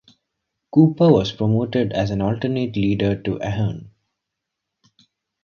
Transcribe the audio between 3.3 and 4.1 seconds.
Ahern.